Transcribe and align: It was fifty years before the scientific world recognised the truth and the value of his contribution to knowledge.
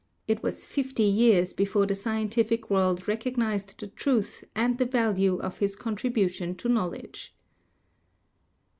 It 0.27 0.41
was 0.41 0.65
fifty 0.65 1.03
years 1.03 1.53
before 1.53 1.85
the 1.85 1.93
scientific 1.93 2.71
world 2.71 3.07
recognised 3.07 3.79
the 3.79 3.87
truth 3.87 4.43
and 4.55 4.79
the 4.79 4.85
value 4.85 5.37
of 5.39 5.59
his 5.59 5.75
contribution 5.75 6.55
to 6.55 6.67
knowledge. 6.67 7.35